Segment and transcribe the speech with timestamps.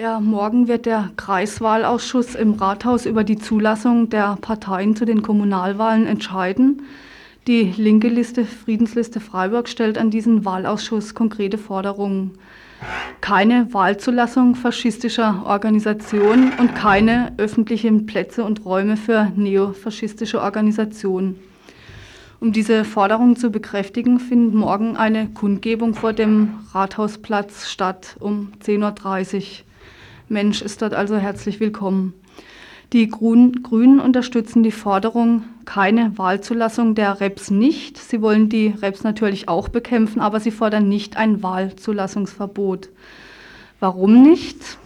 [0.00, 6.06] Ja, morgen wird der Kreiswahlausschuss im Rathaus über die Zulassung der Parteien zu den Kommunalwahlen
[6.06, 6.82] entscheiden.
[7.48, 12.38] Die linke Liste Friedensliste Freiburg stellt an diesen Wahlausschuss konkrete Forderungen.
[13.20, 21.40] Keine Wahlzulassung faschistischer Organisationen und keine öffentlichen Plätze und Räume für neofaschistische Organisationen.
[22.38, 29.36] Um diese Forderung zu bekräftigen, findet morgen eine Kundgebung vor dem Rathausplatz statt um 10.30
[29.36, 29.67] Uhr.
[30.28, 32.12] Mensch ist dort also herzlich willkommen.
[32.92, 37.98] Die Grünen unterstützen die Forderung, keine Wahlzulassung der REPS nicht.
[37.98, 42.90] Sie wollen die REPS natürlich auch bekämpfen, aber sie fordern nicht ein Wahlzulassungsverbot.
[43.80, 44.78] Warum nicht?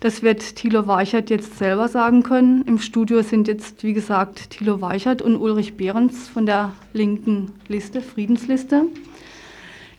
[0.00, 2.62] Das wird Thilo Weichert jetzt selber sagen können.
[2.66, 8.00] Im Studio sind jetzt, wie gesagt, Thilo Weichert und Ulrich Behrens von der linken Liste,
[8.00, 8.86] Friedensliste.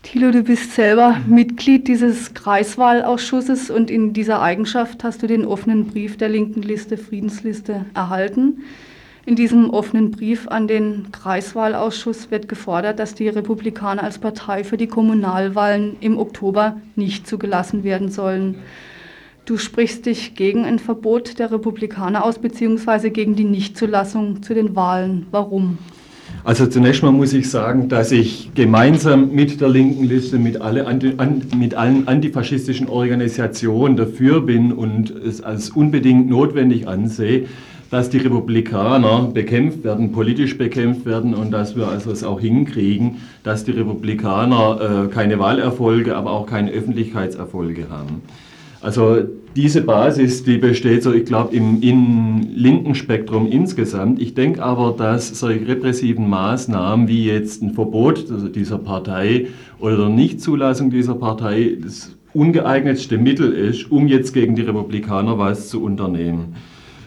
[0.04, 5.86] Thilo, du bist selber Mitglied dieses Kreiswahlausschusses und in dieser Eigenschaft hast du den offenen
[5.86, 8.64] Brief der linken Liste, Friedensliste, erhalten.
[9.28, 14.76] In diesem offenen Brief an den Kreiswahlausschuss wird gefordert, dass die Republikaner als Partei für
[14.78, 18.56] die Kommunalwahlen im Oktober nicht zugelassen werden sollen.
[19.46, 24.76] Du sprichst dich gegen ein Verbot der Republikaner aus, beziehungsweise gegen die Nichtzulassung zu den
[24.76, 25.28] Wahlen.
[25.30, 25.78] Warum?
[26.44, 30.88] Also zunächst mal muss ich sagen, dass ich gemeinsam mit der linken Liste, mit, alle
[30.88, 31.00] an,
[31.56, 37.46] mit allen antifaschistischen Organisationen dafür bin und es als unbedingt notwendig ansehe,
[37.92, 43.18] dass die Republikaner bekämpft werden, politisch bekämpft werden und dass wir also es auch hinkriegen,
[43.44, 48.24] dass die Republikaner äh, keine Wahlerfolge, aber auch keine Öffentlichkeitserfolge haben.
[48.82, 49.18] Also
[49.56, 54.20] diese Basis, die besteht so, ich glaube, im, im linken Spektrum insgesamt.
[54.20, 59.48] Ich denke aber, dass solche repressiven Maßnahmen wie jetzt ein Verbot dieser Partei
[59.80, 65.84] oder Nichtzulassung dieser Partei das ungeeignetste Mittel ist, um jetzt gegen die Republikaner was zu
[65.84, 66.56] unternehmen.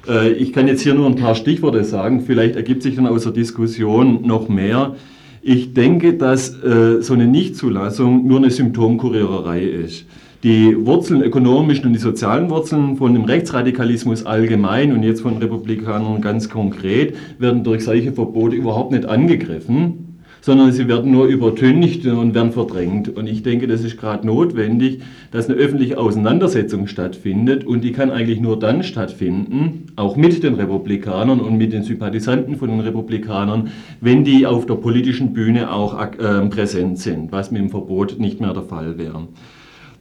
[0.07, 3.25] Äh, ich kann jetzt hier nur ein paar Stichworte sagen, vielleicht ergibt sich dann aus
[3.25, 4.95] der Diskussion noch mehr.
[5.43, 10.07] Ich denke, dass äh, so eine Nichtzulassung nur eine Symptomkuriererei ist
[10.45, 16.21] die Wurzeln, ökonomischen und die sozialen Wurzeln von dem Rechtsradikalismus allgemein und jetzt von Republikanern
[16.21, 22.35] ganz konkret werden durch solche Verbote überhaupt nicht angegriffen, sondern sie werden nur übertüncht und
[22.35, 23.09] werden verdrängt.
[23.09, 25.01] Und ich denke, das ist gerade notwendig,
[25.31, 30.57] dass eine öffentliche Auseinandersetzung stattfindet und die kann eigentlich nur dann stattfinden, auch mit den
[30.57, 33.71] Republikanern und mit den Sympathisanten von den Republikanern,
[34.03, 38.43] wenn die auf der politischen Bühne auch äh, präsent sind, was mit dem Verbot nicht
[38.43, 39.29] mehr der Fall wäre.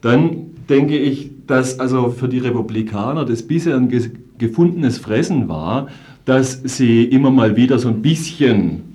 [0.04, 3.90] Dann denke ich, dass also für die Republikaner das bisher ein
[4.36, 5.88] gefundenes Fressen war,
[6.26, 8.93] dass sie immer mal wieder so ein bisschen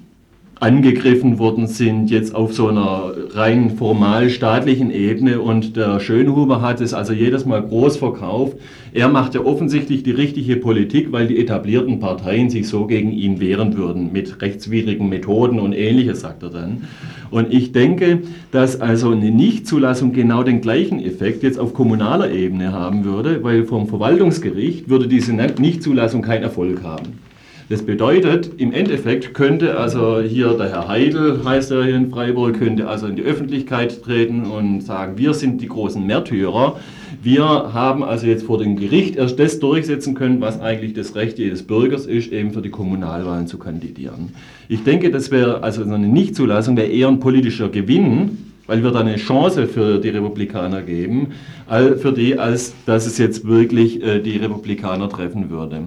[0.60, 5.40] angegriffen worden sind, jetzt auf so einer rein formal staatlichen Ebene.
[5.40, 8.58] Und der Schönhuber hat es also jedes Mal groß verkauft.
[8.92, 13.40] Er macht ja offensichtlich die richtige Politik, weil die etablierten Parteien sich so gegen ihn
[13.40, 16.88] wehren würden, mit rechtswidrigen Methoden und ähnliches, sagt er dann.
[17.32, 22.74] Und ich denke, dass also eine Nichtzulassung genau den gleichen Effekt jetzt auf kommunaler Ebene
[22.74, 27.29] haben würde, weil vom Verwaltungsgericht würde diese Nichtzulassung keinen Erfolg haben.
[27.70, 32.58] Das bedeutet, im Endeffekt könnte also hier der Herr Heidel, heißt er hier in Freiburg,
[32.58, 36.80] könnte also in die Öffentlichkeit treten und sagen, wir sind die großen Märtyrer.
[37.22, 41.38] Wir haben also jetzt vor dem Gericht erst das durchsetzen können, was eigentlich das Recht
[41.38, 44.32] jedes Bürgers ist, eben für die Kommunalwahlen zu kandidieren.
[44.68, 49.02] Ich denke, das wäre also eine Nichtzulassung, wäre eher ein politischer Gewinn, weil wir da
[49.02, 51.34] eine Chance für die Republikaner geben,
[51.68, 55.84] für die, als dass es jetzt wirklich äh, die Republikaner treffen würde.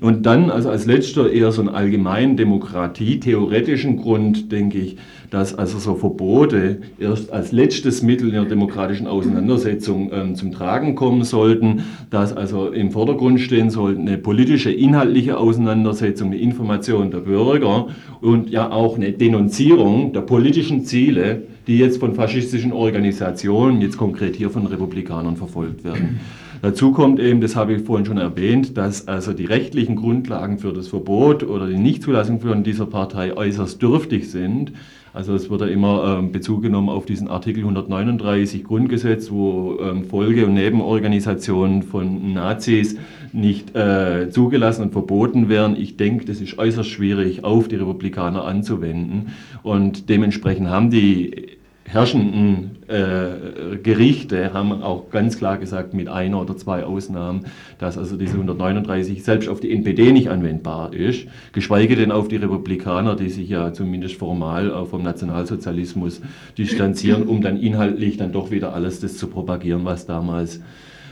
[0.00, 4.96] Und dann, also als letzter eher so einen allgemeinen demokratietheoretischen Grund, denke ich,
[5.30, 10.94] dass also so Verbote erst als letztes Mittel in der demokratischen Auseinandersetzung ähm, zum Tragen
[10.94, 17.20] kommen sollten, dass also im Vordergrund stehen sollte eine politische, inhaltliche Auseinandersetzung, eine Information der
[17.20, 17.88] Bürger
[18.20, 24.36] und ja auch eine Denunzierung der politischen Ziele, die jetzt von faschistischen Organisationen, jetzt konkret
[24.36, 26.20] hier von Republikanern verfolgt werden.
[26.62, 30.72] Dazu kommt eben, das habe ich vorhin schon erwähnt, dass also die rechtlichen Grundlagen für
[30.72, 34.70] das Verbot oder die Nichtzulassung von dieser Partei äußerst dürftig sind.
[35.12, 40.04] Also es wird ja immer ähm, Bezug genommen auf diesen Artikel 139 Grundgesetz, wo ähm,
[40.04, 42.96] Folge- und Nebenorganisationen von Nazis
[43.32, 45.76] nicht äh, zugelassen und verboten werden.
[45.76, 49.32] Ich denke, das ist äußerst schwierig auf die Republikaner anzuwenden.
[49.64, 51.58] Und dementsprechend haben die
[51.92, 57.44] herrschenden äh, Gerichte haben auch ganz klar gesagt, mit einer oder zwei Ausnahmen,
[57.78, 62.36] dass also diese 139 selbst auf die NPD nicht anwendbar ist, geschweige denn auf die
[62.36, 66.22] Republikaner, die sich ja zumindest formal vom Nationalsozialismus
[66.56, 70.60] distanzieren, um dann inhaltlich dann doch wieder alles das zu propagieren, was damals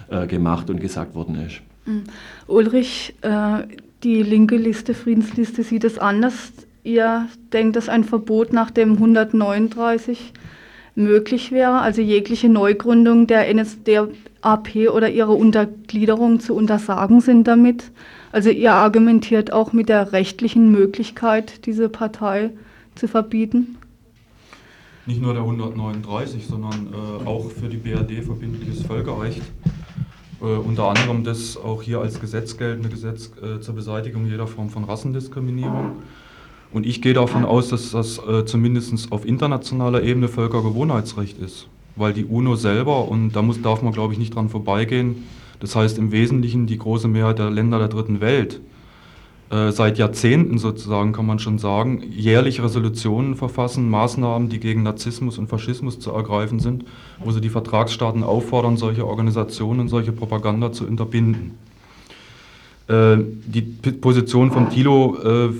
[0.08, 1.60] äh, gemacht und gesagt worden ist.
[1.84, 2.04] Mhm.
[2.46, 3.64] Ulrich, äh,
[4.02, 6.52] die linke Liste, Friedensliste, sieht es anders.
[6.82, 10.32] Ihr denkt, dass ein Verbot nach dem 139
[10.94, 17.90] möglich wäre, also jegliche Neugründung der NSDAP oder ihre Untergliederung zu untersagen sind damit.
[18.32, 22.50] Also ihr argumentiert auch mit der rechtlichen Möglichkeit, diese Partei
[22.94, 23.76] zu verbieten?
[25.06, 29.42] Nicht nur der 139, sondern äh, auch für die BRD verbindliches Völkerrecht.
[30.40, 34.70] Äh, unter anderem das auch hier als Gesetz geltende Gesetz äh, zur Beseitigung jeder Form
[34.70, 36.02] von Rassendiskriminierung.
[36.72, 41.66] Und ich gehe davon aus, dass das äh, zumindest auf internationaler Ebene Völkergewohnheitsrecht ist.
[41.96, 45.24] Weil die UNO selber, und da muss, darf man glaube ich nicht dran vorbeigehen,
[45.58, 48.60] das heißt im Wesentlichen die große Mehrheit der Länder der dritten Welt,
[49.50, 55.38] äh, seit Jahrzehnten sozusagen kann man schon sagen, jährlich Resolutionen verfassen, Maßnahmen, die gegen Narzissmus
[55.38, 56.84] und Faschismus zu ergreifen sind,
[57.18, 61.58] wo sie die Vertragsstaaten auffordern, solche Organisationen, solche Propaganda zu unterbinden.
[62.86, 65.50] Äh, die Position von Thilo äh,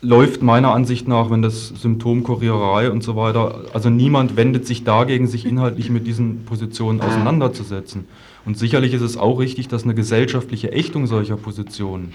[0.00, 4.84] läuft meiner Ansicht nach, wenn das Symptom Kuriererei und so weiter, also niemand wendet sich
[4.84, 8.06] dagegen, sich inhaltlich mit diesen Positionen auseinanderzusetzen.
[8.44, 12.14] Und sicherlich ist es auch richtig, dass eine gesellschaftliche Ächtung solcher Positionen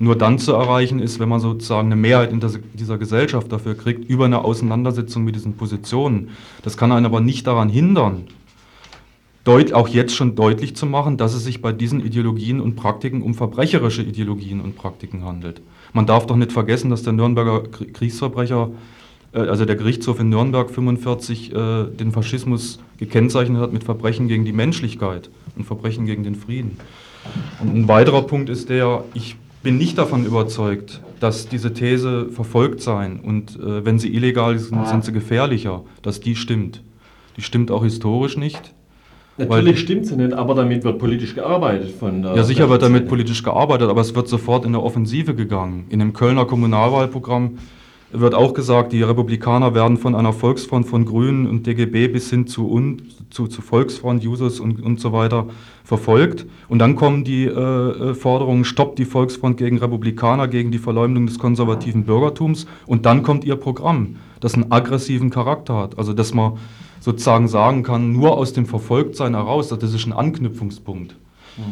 [0.00, 2.40] nur dann zu erreichen ist, wenn man sozusagen eine Mehrheit in
[2.72, 6.30] dieser Gesellschaft dafür kriegt, über eine Auseinandersetzung mit diesen Positionen.
[6.62, 8.24] Das kann einen aber nicht daran hindern,
[9.44, 13.20] deut, auch jetzt schon deutlich zu machen, dass es sich bei diesen Ideologien und Praktiken
[13.20, 15.60] um verbrecherische Ideologien und Praktiken handelt.
[15.92, 18.70] Man darf doch nicht vergessen, dass der Nürnberger Kriegsverbrecher,
[19.32, 24.44] äh, also der Gerichtshof in Nürnberg 45 äh, den Faschismus gekennzeichnet hat mit Verbrechen gegen
[24.44, 26.78] die Menschlichkeit und Verbrechen gegen den Frieden.
[27.60, 32.80] Und ein weiterer Punkt ist der, ich bin nicht davon überzeugt, dass diese These verfolgt
[32.80, 36.82] sein und äh, wenn sie illegal sind, sind sie gefährlicher, dass die stimmt.
[37.36, 38.74] Die stimmt auch historisch nicht.
[39.48, 42.36] Natürlich stimmt sie nicht, aber damit wird politisch gearbeitet von der.
[42.36, 45.86] Ja, sicher wird damit politisch gearbeitet, aber es wird sofort in der Offensive gegangen.
[45.90, 47.58] In dem Kölner Kommunalwahlprogramm
[48.12, 52.46] wird auch gesagt, die Republikaner werden von einer Volksfront von Grünen und DGB bis hin
[52.46, 55.46] zu, un, zu, zu Volksfront, Users und, und so weiter
[55.84, 56.46] verfolgt.
[56.68, 61.26] Und dann kommen die äh, äh, Forderungen, stoppt die Volksfront gegen Republikaner, gegen die Verleumdung
[61.26, 62.66] des konservativen Bürgertums.
[62.86, 65.98] Und dann kommt ihr Programm, das einen aggressiven Charakter hat.
[65.98, 66.54] Also dass man
[67.00, 71.16] sozusagen sagen kann, nur aus dem Verfolgtsein heraus, das ist ein Anknüpfungspunkt.
[71.56, 71.62] Mhm.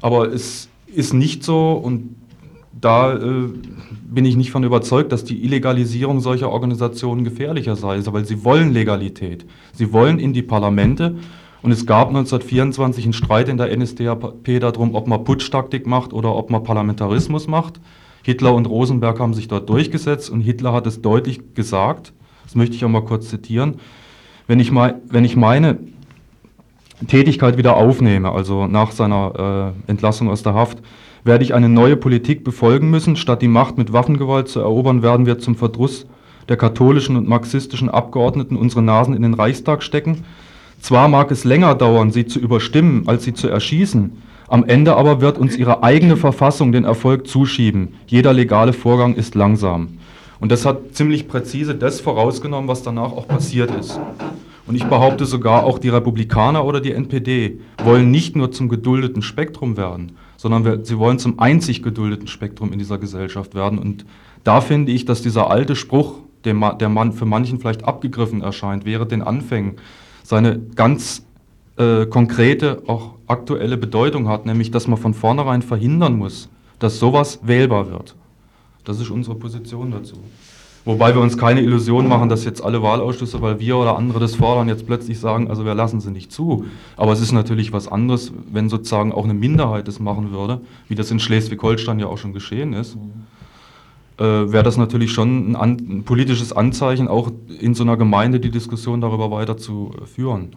[0.00, 2.16] Aber es ist nicht so und
[2.80, 3.48] da äh,
[4.06, 8.72] bin ich nicht von überzeugt, dass die Illegalisierung solcher Organisationen gefährlicher sei, weil sie wollen
[8.72, 9.46] Legalität.
[9.72, 11.16] Sie wollen in die Parlamente
[11.62, 16.34] und es gab 1924 einen Streit in der NSDAP darum, ob man Putschtaktik macht oder
[16.34, 17.80] ob man Parlamentarismus macht.
[18.22, 22.12] Hitler und Rosenberg haben sich dort durchgesetzt und Hitler hat es deutlich gesagt,
[22.44, 23.76] das möchte ich auch mal kurz zitieren,
[24.46, 25.78] wenn ich, mein, wenn ich meine
[27.06, 30.78] Tätigkeit wieder aufnehme, also nach seiner äh, Entlassung aus der Haft,
[31.24, 33.16] werde ich eine neue Politik befolgen müssen.
[33.16, 36.06] Statt die Macht mit Waffengewalt zu erobern, werden wir zum Verdruss
[36.48, 40.24] der katholischen und marxistischen Abgeordneten unsere Nasen in den Reichstag stecken.
[40.80, 44.12] Zwar mag es länger dauern, sie zu überstimmen, als sie zu erschießen,
[44.48, 47.94] am Ende aber wird uns ihre eigene Verfassung den Erfolg zuschieben.
[48.06, 49.98] Jeder legale Vorgang ist langsam.
[50.44, 53.98] Und das hat ziemlich präzise das vorausgenommen, was danach auch passiert ist.
[54.66, 59.22] Und ich behaupte sogar, auch die Republikaner oder die NPD wollen nicht nur zum geduldeten
[59.22, 63.78] Spektrum werden, sondern wir, sie wollen zum einzig geduldeten Spektrum in dieser Gesellschaft werden.
[63.78, 64.04] Und
[64.44, 68.84] da finde ich, dass dieser alte Spruch, der, der man für manchen vielleicht abgegriffen erscheint,
[68.84, 69.76] während den Anfängen,
[70.24, 71.24] seine ganz
[71.78, 77.40] äh, konkrete, auch aktuelle Bedeutung hat, nämlich dass man von vornherein verhindern muss, dass sowas
[77.44, 78.14] wählbar wird.
[78.84, 80.16] Das ist unsere Position dazu.
[80.84, 84.34] Wobei wir uns keine Illusion machen, dass jetzt alle Wahlausschüsse, weil wir oder andere das
[84.34, 86.66] fordern, jetzt plötzlich sagen, also wir lassen sie nicht zu.
[86.98, 90.94] Aber es ist natürlich was anderes, wenn sozusagen auch eine Minderheit das machen würde, wie
[90.94, 92.98] das in Schleswig-Holstein ja auch schon geschehen ist.
[94.18, 98.38] Äh, wäre das natürlich schon ein, an, ein, politisches Anzeichen, auch in so einer Gemeinde
[98.38, 100.50] die Diskussion darüber weiter zu führen.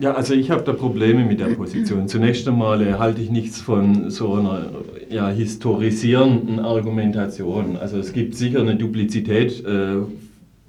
[0.00, 2.08] Ja, also ich habe da Probleme mit der Position.
[2.08, 4.70] Zunächst einmal halte ich nichts von so einer
[5.10, 7.76] ja, historisierenden Argumentation.
[7.76, 9.96] Also es gibt sicher eine Duplizität äh,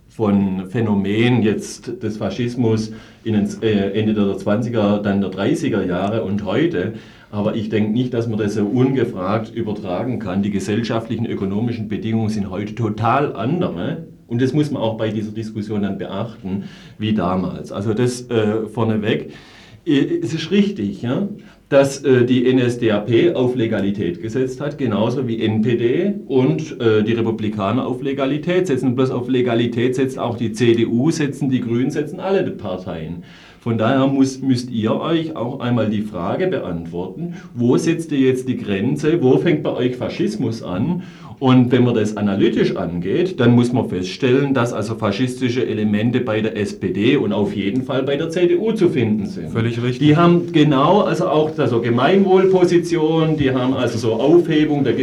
[0.09, 2.91] von Phänomenen jetzt des Faschismus
[3.23, 6.95] in den, äh, Ende der 20er, dann der 30er Jahre und heute.
[7.31, 10.43] Aber ich denke nicht, dass man das so ungefragt übertragen kann.
[10.43, 15.33] Die gesellschaftlichen, ökonomischen Bedingungen sind heute total andere und das muss man auch bei dieser
[15.33, 16.63] Diskussion dann beachten,
[16.97, 17.73] wie damals.
[17.73, 19.33] Also das äh, vorneweg.
[19.85, 21.27] Äh, es ist richtig, ja,
[21.67, 27.85] dass äh, die NSDAP auf Legalität gesetzt hat, genauso wie NPD und äh, die Republikaner
[27.85, 28.95] auf Legalität setzen.
[28.95, 33.25] Bloß auf Legalität setzt auch die CDU, setzen die Grünen, setzen alle Parteien.
[33.59, 38.47] Von daher muss, müsst ihr euch auch einmal die Frage beantworten, wo setzt ihr jetzt
[38.47, 41.03] die Grenze, wo fängt bei euch Faschismus an
[41.41, 46.39] und wenn man das analytisch angeht, dann muss man feststellen, dass also faschistische Elemente bei
[46.39, 49.50] der SPD und auf jeden Fall bei der CDU zu finden sind.
[49.50, 50.07] Völlig richtig.
[50.07, 54.93] Die haben genau, also auch also Gemeinwohlposition, die haben also so Aufhebung der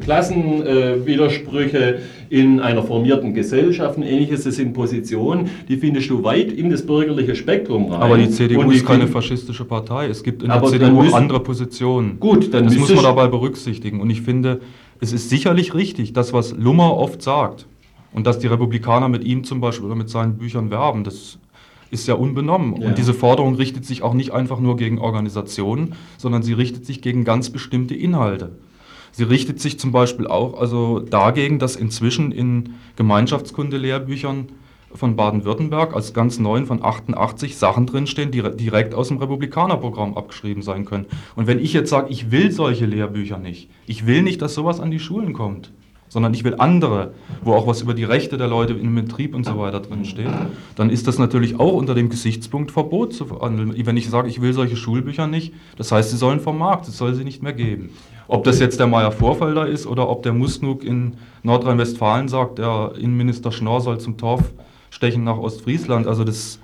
[0.00, 4.44] Klassenwidersprüche äh, in einer formierten Gesellschaft und ähnliches.
[4.44, 8.02] Das sind Positionen, die findest du weit in das bürgerliche Spektrum rein.
[8.02, 10.08] Aber die CDU die ist keine faschistische Partei.
[10.08, 12.20] Es gibt in der CDU auch andere Positionen.
[12.20, 14.02] Gut, dann das muss man dabei berücksichtigen.
[14.02, 14.60] Und ich finde,
[15.00, 17.66] es ist sicherlich richtig, das, was Lummer oft sagt,
[18.12, 21.38] und dass die Republikaner mit ihm zum Beispiel oder mit seinen Büchern werben, das
[21.90, 22.80] ist ja unbenommen.
[22.80, 22.88] Ja.
[22.88, 27.02] Und diese Forderung richtet sich auch nicht einfach nur gegen Organisationen, sondern sie richtet sich
[27.02, 28.52] gegen ganz bestimmte Inhalte.
[29.12, 34.48] Sie richtet sich zum Beispiel auch also dagegen, dass inzwischen in Gemeinschaftskunde-Lehrbüchern
[34.94, 40.62] von Baden-Württemberg als ganz neuen von 88 Sachen drinstehen, die direkt aus dem Republikanerprogramm abgeschrieben
[40.62, 41.06] sein können.
[41.36, 44.80] Und wenn ich jetzt sage, ich will solche Lehrbücher nicht, ich will nicht, dass sowas
[44.80, 45.72] an die Schulen kommt,
[46.08, 49.44] sondern ich will andere, wo auch was über die Rechte der Leute im Betrieb und
[49.44, 50.30] so weiter drin steht,
[50.74, 53.74] dann ist das natürlich auch unter dem Gesichtspunkt Verbot zu verhandeln.
[53.84, 56.96] Wenn ich sage, ich will solche Schulbücher nicht, das heißt, sie sollen vom Markt, es
[56.96, 57.90] soll sie nicht mehr geben.
[58.26, 62.92] Ob das jetzt der Meier Vorfelder ist oder ob der Musnuk in Nordrhein-Westfalen sagt, der
[62.98, 64.52] Innenminister Schnorr soll zum Torf
[64.90, 66.06] stechen nach Ostfriesland.
[66.06, 66.58] Also das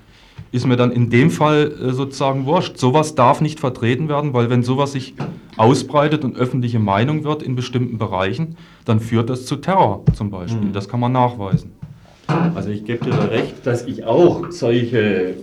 [0.52, 2.78] ist mir dann in dem Fall äh, sozusagen wurscht.
[2.78, 5.14] Sowas darf nicht vertreten werden, weil wenn sowas sich
[5.57, 10.69] ausbreitet und öffentliche Meinung wird in bestimmten Bereichen, dann führt das zu Terror zum Beispiel.
[10.69, 10.73] Mhm.
[10.73, 11.73] Das kann man nachweisen.
[12.54, 15.35] Also ich gebe dir da recht, dass ich auch solche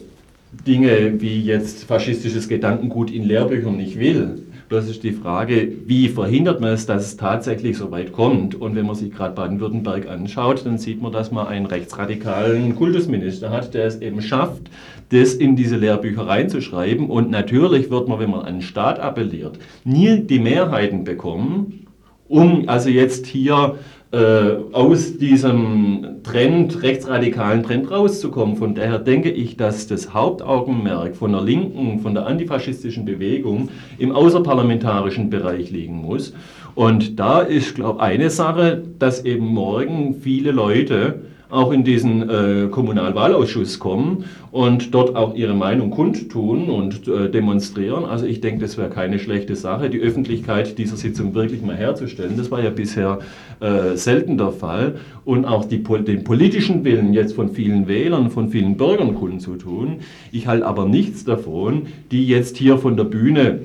[0.65, 4.43] Dinge wie jetzt faschistisches Gedankengut in Lehrbüchern nicht will.
[4.71, 8.55] Das ist die Frage, wie verhindert man es, dass es tatsächlich so weit kommt?
[8.55, 13.49] Und wenn man sich gerade Baden-Württemberg anschaut, dann sieht man, dass man einen rechtsradikalen Kultusminister
[13.49, 14.61] hat, der es eben schafft,
[15.09, 17.09] das in diese Lehrbücher reinzuschreiben.
[17.09, 21.87] Und natürlich wird man, wenn man an den Staat appelliert, nie die Mehrheiten bekommen,
[22.29, 23.75] um also jetzt hier
[24.11, 28.57] aus diesem Trend, rechtsradikalen Trend rauszukommen.
[28.57, 34.11] Von daher denke ich, dass das Hauptaugenmerk von der linken, von der antifaschistischen Bewegung im
[34.11, 36.33] außerparlamentarischen Bereich liegen muss.
[36.75, 41.21] Und da ist, glaube ich, eine Sache, dass eben morgen viele Leute
[41.51, 48.05] auch in diesen äh, Kommunalwahlausschuss kommen und dort auch ihre Meinung kundtun und äh, demonstrieren.
[48.05, 52.37] Also ich denke, das wäre keine schlechte Sache, die Öffentlichkeit dieser Sitzung wirklich mal herzustellen.
[52.37, 53.19] Das war ja bisher
[53.59, 54.95] äh, selten der Fall.
[55.25, 59.97] Und auch die, den politischen Willen jetzt von vielen Wählern, von vielen Bürgern kundzutun.
[60.31, 63.59] Ich halte aber nichts davon, die jetzt hier von der Bühne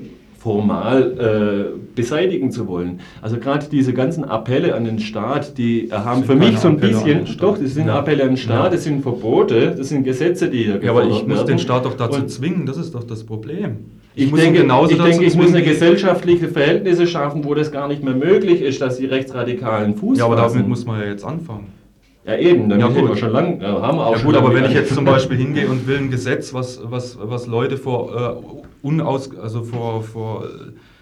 [0.47, 3.01] formal äh, beseitigen zu wollen.
[3.21, 6.93] Also gerade diese ganzen Appelle an den Staat, die haben für mich so ein Appelle
[6.93, 7.99] bisschen, doch, das sind ja.
[7.99, 11.27] Appelle an den Staat, das sind Verbote, das sind Gesetze, die hier Ja, aber ich
[11.27, 13.79] muss den Staat doch dazu Und zwingen, das ist doch das Problem.
[14.15, 17.89] Ich, ich denke, genauso ich, denke, ich muss eine gesellschaftliche Verhältnisse schaffen, wo das gar
[17.89, 20.59] nicht mehr möglich ist, dass die Rechtsradikalen Fuß Ja, aber fassen.
[20.59, 21.67] damit muss man ja jetzt anfangen.
[22.25, 24.65] Ja, eben, dann ja, wir schon lange, haben wir auch ja, schon gut, aber wenn
[24.65, 28.66] ich jetzt zum Beispiel hingehe und will ein Gesetz, was, was, was Leute vor, äh,
[28.81, 30.47] unaus, also vor, vor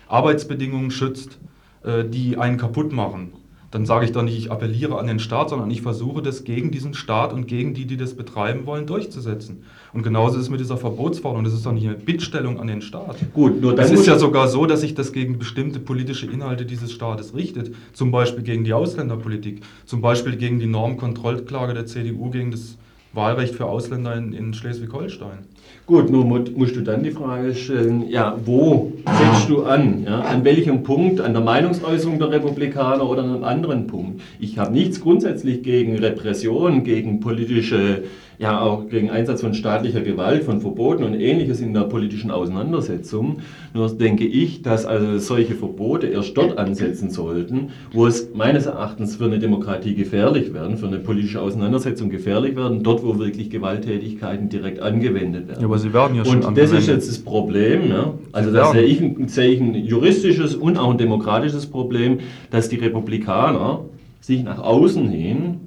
[0.07, 1.37] Arbeitsbedingungen schützt,
[1.83, 3.33] äh, die einen kaputt machen,
[3.75, 6.71] dann sage ich doch nicht, ich appelliere an den Staat, sondern ich versuche das gegen
[6.71, 9.63] diesen Staat und gegen die, die das betreiben wollen, durchzusetzen.
[9.91, 11.43] Und genauso ist es mit dieser Verbotsforderung.
[11.43, 13.17] Das ist doch nicht eine Bittstellung an den Staat.
[13.33, 13.83] Gut, nur dann.
[13.83, 17.75] Es ist ja sogar so, dass sich das gegen bestimmte politische Inhalte dieses Staates richtet.
[17.91, 22.77] Zum Beispiel gegen die Ausländerpolitik, zum Beispiel gegen die Normkontrollklage der CDU gegen das
[23.11, 25.39] Wahlrecht für Ausländer in, in Schleswig-Holstein.
[25.85, 30.03] Gut, nur musst du dann die Frage stellen, ja, wo setzt du an?
[30.03, 30.21] Ja?
[30.21, 31.21] An welchem Punkt?
[31.21, 34.21] An der Meinungsäußerung der Republikaner oder an einem anderen Punkt?
[34.39, 38.01] Ich habe nichts grundsätzlich gegen Repression, gegen politische
[38.37, 43.37] ja auch gegen Einsatz von staatlicher Gewalt, von Verboten und ähnliches in der politischen Auseinandersetzung.
[43.73, 49.15] Nur denke ich, dass also solche Verbote erst dort ansetzen sollten, wo es meines Erachtens
[49.15, 54.49] für eine Demokratie gefährlich werden, für eine politische Auseinandersetzung gefährlich werden, dort wo wirklich Gewalttätigkeiten
[54.49, 55.54] direkt angewendet werden.
[55.59, 57.87] Ja, aber sie werden ja schon Und das ist jetzt das Problem.
[57.87, 58.13] Ne?
[58.31, 62.19] Also da sehe ich, sehe ich ein juristisches und auch ein demokratisches Problem,
[62.51, 63.81] dass die Republikaner
[64.21, 65.59] sich nach außen hin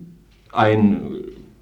[0.53, 1.01] ein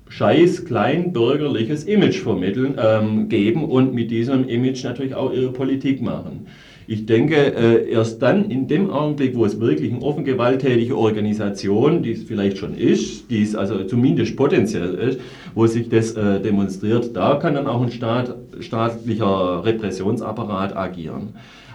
[0.09, 6.47] scheiß kleinbürgerliches Image vermitteln, ähm, geben und mit diesem Image natürlich auch ihre Politik machen.
[6.88, 12.02] Ich denke, äh, erst dann in dem Augenblick, wo es wirklich eine offen gewalttätige Organisation,
[12.02, 15.21] die es vielleicht schon ist, die es also zumindest potenziell ist,
[15.55, 21.31] wo sich das äh, demonstriert, da kann dann auch ein Staat, staatlicher Repressionsapparat agieren.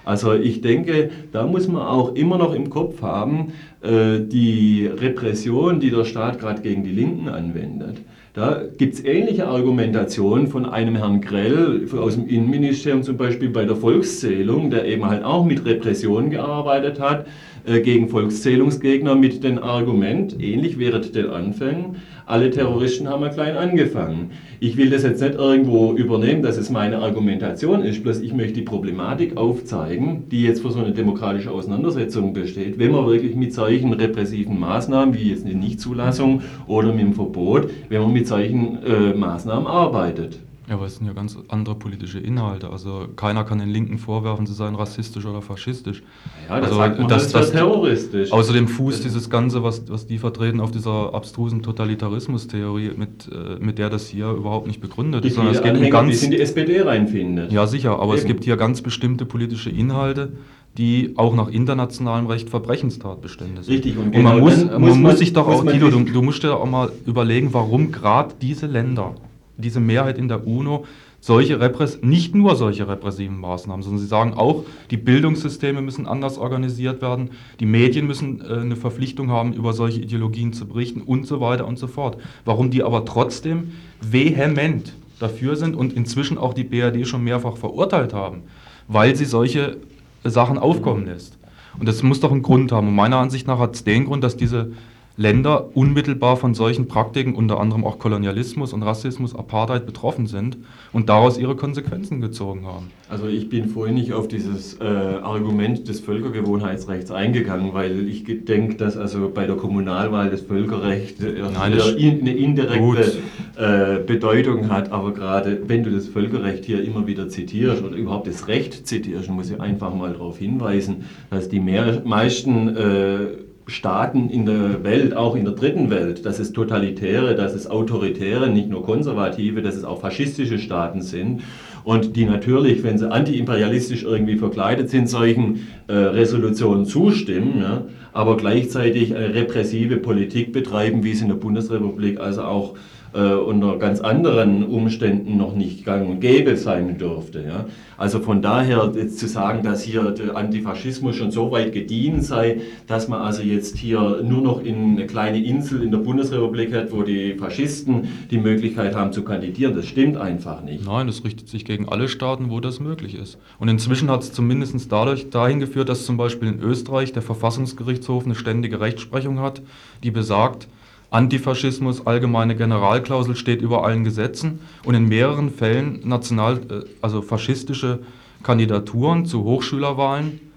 [0.06, 3.52] Also ich denke, da muss man auch immer noch im Kopf haben,
[3.82, 7.98] äh, die Repression, die der Staat gerade gegen die Linken anwendet
[8.34, 13.66] Da gibt es ähnliche Argumentationen von einem Herrn Grell aus dem Innenministerium, zum Beispiel bei
[13.66, 17.28] der Volkszählung, der eben halt auch mit Repressionen gearbeitet hat,
[17.66, 23.58] äh, gegen Volkszählungsgegner mit dem Argument, ähnlich während den Anfängen, alle Terroristen haben mal klein
[23.58, 24.32] angefangen.
[24.60, 28.54] Ich will das jetzt nicht irgendwo übernehmen, dass es meine Argumentation ist, bloß ich möchte
[28.54, 33.54] die Problematik aufzeigen, die jetzt für so eine demokratische Auseinandersetzung besteht, wenn man wirklich mit
[33.54, 38.84] solchen repressiven Maßnahmen, wie jetzt eine Nichtzulassung oder mit dem Verbot, wenn man mit solchen
[38.84, 40.40] äh, Maßnahmen arbeitet.
[40.72, 42.70] Ja, aber es sind ja ganz andere politische Inhalte.
[42.70, 46.02] Also keiner kann den Linken vorwerfen, sie seien rassistisch oder faschistisch.
[46.48, 48.32] Ja, das also, sagt man, das, das, das terroristisch.
[48.32, 53.80] Außerdem fußt dieses Ganze, was, was die vertreten, auf dieser abstrusen Totalitarismus-Theorie, mit, äh, mit
[53.80, 55.36] der das hier überhaupt nicht begründet ist.
[55.36, 57.52] Sondern es geht um ganz, bis in die SPD reinfindet.
[57.52, 58.20] Ja, sicher, aber Eben.
[58.22, 60.32] es gibt hier ganz bestimmte politische Inhalte,
[60.78, 63.74] die auch nach internationalem Recht Verbrechenstatbestände sind.
[63.74, 66.22] Richtig, und, und genau man, muss, man, muss, man, sich doch auch, Guido, du, du
[66.22, 69.16] musst dir auch mal überlegen, warum gerade diese Länder
[69.62, 70.86] diese Mehrheit in der UNO
[71.22, 76.40] solche Repress nicht nur solche repressiven Maßnahmen, sondern sie sagen auch, die Bildungssysteme müssen anders
[76.40, 81.28] organisiert werden, die Medien müssen äh, eine Verpflichtung haben, über solche Ideologien zu berichten und
[81.28, 82.18] so weiter und so fort.
[82.44, 88.14] Warum die aber trotzdem vehement dafür sind und inzwischen auch die BRD schon mehrfach verurteilt
[88.14, 88.42] haben,
[88.88, 89.78] weil sie solche
[90.24, 91.38] Sachen aufkommen lässt.
[91.80, 92.88] Und das muss doch einen Grund haben.
[92.88, 94.72] Und meiner Ansicht nach hat es den Grund, dass diese
[95.18, 100.58] Länder unmittelbar von solchen Praktiken, unter anderem auch Kolonialismus und Rassismus, Apartheid betroffen sind
[100.94, 102.88] und daraus ihre Konsequenzen gezogen haben.
[103.10, 108.76] Also ich bin vorhin nicht auf dieses äh, Argument des Völkergewohnheitsrechts eingegangen, weil ich denke,
[108.76, 113.18] dass also bei der Kommunalwahl das Völkerrecht äh, Nein, das eine indirekte
[113.58, 118.28] äh, Bedeutung hat, aber gerade wenn du das Völkerrecht hier immer wieder zitierst oder überhaupt
[118.28, 123.28] das Recht zitierst, muss ich einfach mal darauf hinweisen, dass die mehr, meisten äh,
[123.68, 128.50] Staaten in der Welt, auch in der dritten Welt, dass es totalitäre, dass es autoritäre,
[128.50, 131.42] nicht nur konservative, dass es auch faschistische Staaten sind
[131.84, 138.38] und die natürlich, wenn sie antiimperialistisch irgendwie verkleidet sind, solchen äh, Resolutionen zustimmen, ja, aber
[138.38, 142.80] gleichzeitig eine repressive Politik betreiben, wie es in der Bundesrepublik also auch äh,
[143.14, 147.44] unter ganz anderen Umständen noch nicht gang und gäbe sein dürfte.
[147.46, 147.66] Ja?
[147.98, 152.62] Also von daher jetzt zu sagen, dass hier der Antifaschismus schon so weit gediehen sei,
[152.88, 156.92] dass man also jetzt hier nur noch in eine kleine Insel in der Bundesrepublik hat,
[156.92, 160.86] wo die Faschisten die Möglichkeit haben zu kandidieren, das stimmt einfach nicht.
[160.86, 163.38] Nein, das richtet sich gegen alle Staaten, wo das möglich ist.
[163.60, 168.26] Und inzwischen hat es zumindest dadurch dahin geführt, dass zum Beispiel in Österreich der Verfassungsgerichtshof
[168.26, 169.62] eine ständige Rechtsprechung hat,
[170.04, 170.68] die besagt,
[171.12, 178.00] Antifaschismus, allgemeine Generalklausel steht über allen Gesetzen und in mehreren Fällen national, äh, also faschistische
[178.44, 180.51] Kandidaturen zu Hochschülerwahlen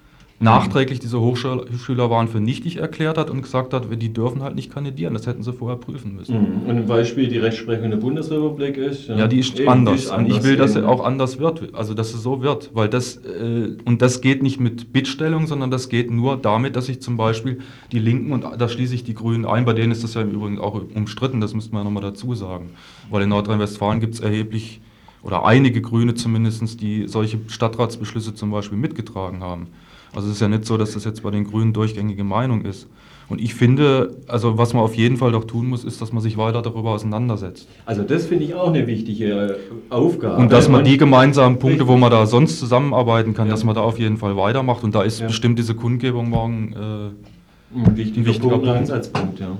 [0.45, 4.73] nachträglich diese Hochschüler waren für nichtig erklärt hat und gesagt hat, die dürfen halt nicht
[4.73, 5.15] kandidieren.
[5.15, 6.63] Das hätten sie vorher prüfen müssen.
[6.63, 6.69] Mhm.
[6.69, 9.09] Und ein Beispiel die Rechtsprechung der Bundesrepublik ist?
[9.09, 10.07] Ja, ja die ist anders.
[10.07, 12.71] Und ich will, dass es auch anders wird, also dass es so wird.
[12.75, 16.87] Weil das, äh, und das geht nicht mit Bittstellung, sondern das geht nur damit, dass
[16.87, 17.59] sich zum Beispiel
[17.91, 20.31] die Linken, und da schließe ich die Grünen ein, bei denen ist das ja im
[20.31, 22.71] Übrigen auch umstritten, das müsste man ja nochmal dazu sagen.
[23.11, 24.81] Weil in Nordrhein-Westfalen gibt es erheblich
[25.23, 29.69] oder einige Grüne zumindest, die solche Stadtratsbeschlüsse zum Beispiel mitgetragen haben.
[30.17, 32.89] Also es ist ja nicht so, dass das jetzt bei den Grünen durchgängige Meinung ist.
[33.29, 36.23] Und ich finde, also was man auf jeden Fall doch tun muss, ist, dass man
[36.23, 37.67] sich weiter darüber auseinandersetzt.
[37.87, 39.55] Also das finde ich auch eine wichtige äh,
[39.89, 40.37] Aufgabe.
[40.37, 43.53] Und dass man die gemeinsamen Punkte, wo man da sonst zusammenarbeiten kann, ja.
[43.53, 44.85] dass man da auf jeden Fall weitermacht.
[44.85, 45.27] Und da ist ja.
[45.27, 49.41] bestimmt diese Kundgebung morgen äh, ein wichtiger, wichtiger Punkt, Ansatzpunkt.
[49.41, 49.57] Ja.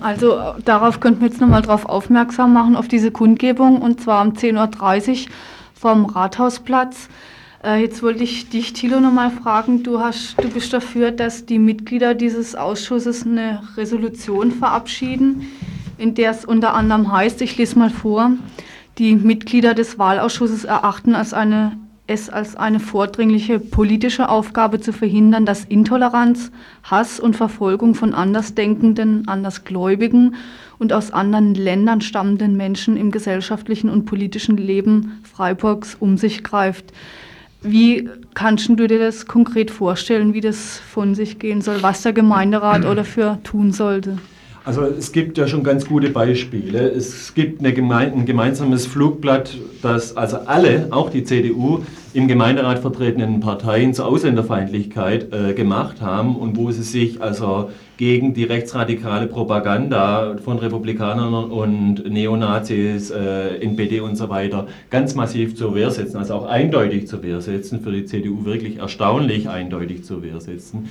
[0.00, 4.32] Also darauf könnten wir jetzt nochmal drauf aufmerksam machen, auf diese Kundgebung, und zwar um
[4.32, 5.16] 10.30 Uhr
[5.74, 7.08] vom Rathausplatz.
[7.64, 9.82] Äh, jetzt wollte ich dich, Thilo, nochmal fragen.
[9.82, 15.46] Du, hast, du bist dafür, dass die Mitglieder dieses Ausschusses eine Resolution verabschieden,
[15.96, 18.32] in der es unter anderem heißt, ich lese mal vor,
[18.98, 25.46] die Mitglieder des Wahlausschusses erachten als eine, es als eine vordringliche politische Aufgabe zu verhindern,
[25.46, 30.34] dass Intoleranz, Hass und Verfolgung von Andersdenkenden, Andersgläubigen
[30.78, 36.92] und aus anderen Ländern stammenden Menschen im gesellschaftlichen und politischen Leben Freiburgs um sich greift.
[37.64, 42.12] Wie kannst du dir das konkret vorstellen, wie das von sich gehen soll, was der
[42.12, 44.18] Gemeinderat oder für tun sollte?
[44.66, 46.90] Also es gibt ja schon ganz gute Beispiele.
[46.90, 53.40] Es gibt Geme ein gemeinsames Flugblatt, das also alle, auch die CDU, im Gemeinderat vertretenen
[53.40, 60.36] Parteien zur Ausländerfeindlichkeit äh, gemacht haben und wo sie sich also gegen die rechtsradikale Propaganda
[60.36, 66.34] von Republikanern und Neonazis, äh, NPD und so weiter ganz massiv zur Wehr setzen, also
[66.34, 70.88] auch eindeutig zur Wehr setzen, für die CDU wirklich erstaunlich eindeutig zur Wehr setzen.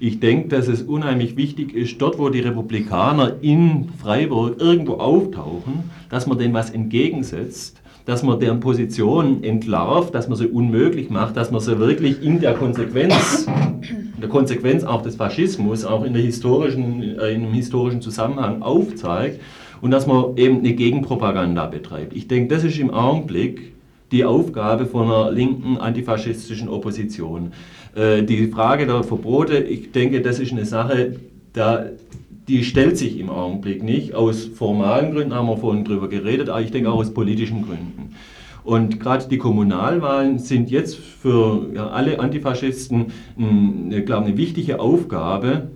[0.00, 5.90] Ich denke, dass es unheimlich wichtig ist, dort wo die Republikaner in Freiburg irgendwo auftauchen,
[6.10, 11.36] dass man denen was entgegensetzt dass man deren Position entlarvt, dass man sie unmöglich macht,
[11.36, 13.46] dass man sie wirklich in der Konsequenz,
[13.80, 18.62] in der Konsequenz auch des Faschismus, auch in der historischen, äh, in einem historischen Zusammenhang
[18.62, 19.40] aufzeigt
[19.80, 22.14] und dass man eben eine Gegenpropaganda betreibt.
[22.14, 23.72] Ich denke, das ist im Augenblick
[24.12, 27.52] die Aufgabe von einer linken antifaschistischen Opposition.
[27.94, 31.16] Äh, die Frage der Verbote, ich denke, das ist eine Sache,
[31.54, 31.86] da
[32.48, 34.14] die stellt sich im Augenblick nicht.
[34.14, 38.14] Aus formalen Gründen haben wir vorhin drüber geredet, aber ich denke auch aus politischen Gründen.
[38.64, 43.06] Und gerade die Kommunalwahlen sind jetzt für ja, alle Antifaschisten
[43.38, 45.68] eine, glaube eine wichtige Aufgabe,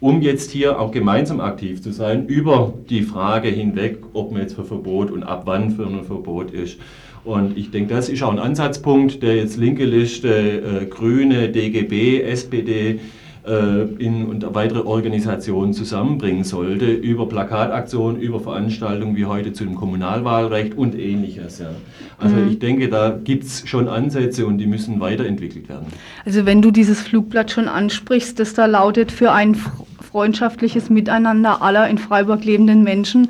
[0.00, 4.54] um jetzt hier auch gemeinsam aktiv zu sein über die Frage hinweg, ob man jetzt
[4.54, 6.78] für Verbot und ab wann für ein Verbot ist.
[7.24, 12.22] Und ich denke, das ist auch ein Ansatzpunkt, der jetzt linke Liste, äh, Grüne, DGB,
[12.22, 12.98] SPD,
[13.44, 20.78] in, und weitere Organisationen zusammenbringen sollte, über Plakataktionen, über Veranstaltungen wie heute zu dem Kommunalwahlrecht
[20.78, 21.58] und ähnliches.
[21.58, 21.70] Ja.
[22.18, 22.50] Also mhm.
[22.50, 25.86] ich denke, da gibt es schon Ansätze und die müssen weiterentwickelt werden.
[26.24, 29.56] Also wenn du dieses Flugblatt schon ansprichst, das da lautet für ein
[30.00, 33.28] freundschaftliches Miteinander aller in Freiburg lebenden Menschen,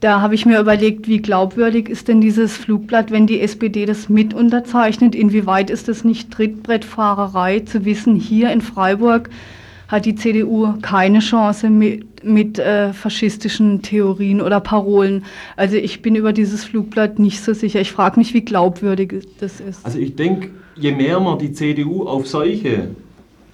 [0.00, 4.08] da habe ich mir überlegt, wie glaubwürdig ist denn dieses Flugblatt, wenn die SPD das
[4.08, 5.14] mit unterzeichnet?
[5.14, 9.28] Inwieweit ist es nicht Trittbrettfahrerei zu wissen, hier in Freiburg
[9.88, 15.24] hat die CDU keine Chance mit, mit äh, faschistischen Theorien oder Parolen.
[15.56, 17.80] Also ich bin über dieses Flugblatt nicht so sicher.
[17.80, 19.84] Ich frage mich, wie glaubwürdig das ist.
[19.84, 22.90] Also ich denke, je mehr man die CDU auf solche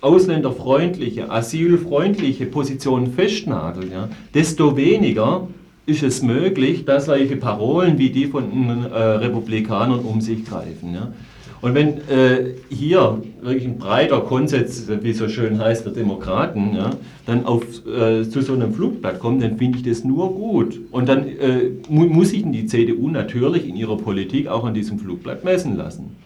[0.02, 5.48] ausländerfreundliche, asylfreundliche Positionen festnagelt, ja, desto weniger
[5.86, 10.94] ist es möglich, dass solche Parolen wie die von den äh, Republikanern um sich greifen.
[10.94, 11.12] Ja?
[11.62, 16.90] Und wenn äh, hier wirklich ein breiter Konsens, wie so schön heißt, der Demokraten, ja,
[17.24, 20.78] dann auf, äh, zu so einem Flugblatt kommt, dann finde ich das nur gut.
[20.90, 24.98] Und dann äh, mu muss sich die CDU natürlich in ihrer Politik auch an diesem
[24.98, 26.16] Flugblatt messen lassen.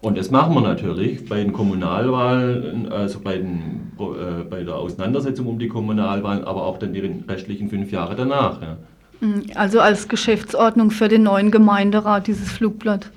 [0.00, 5.46] Und das machen wir natürlich bei den Kommunalwahlen, also bei, den, äh, bei der Auseinandersetzung
[5.46, 8.62] um die Kommunalwahlen, aber auch dann die restlichen fünf Jahre danach.
[8.62, 8.76] Ja.
[9.20, 9.42] Mhm.
[9.54, 13.10] Also als Geschäftsordnung für den neuen Gemeinderat dieses Flugblatt?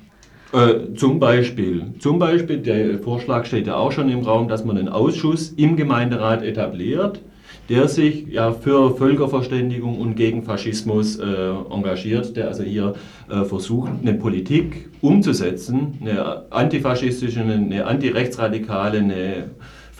[0.54, 1.94] Äh, zum Beispiel.
[2.00, 5.76] Zum Beispiel, der Vorschlag steht ja auch schon im Raum, dass man einen Ausschuss im
[5.76, 7.22] Gemeinderat etabliert,
[7.70, 11.24] der sich ja für Völkerverständigung und gegen Faschismus äh,
[11.70, 12.96] engagiert, der also hier
[13.30, 19.52] äh, versucht, eine Politik umzusetzen, eine antifaschistische, eine antirechtsradikale, eine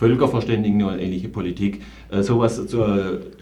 [0.02, 2.66] Völkerverständigung und ähnliche Politik, äh, sowas zu,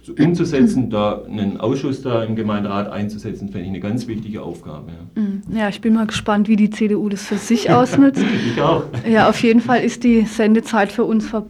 [0.02, 4.92] zu, umzusetzen, da einen Ausschuss da im Gemeinderat einzusetzen, fände ich eine ganz wichtige Aufgabe.
[5.16, 5.22] Ja.
[5.22, 8.22] Mm, ja, ich bin mal gespannt, wie die CDU das für sich ausnutzt.
[8.54, 8.84] ich auch.
[9.10, 11.30] Ja, auf jeden Fall ist die Sendezeit für uns vorbei.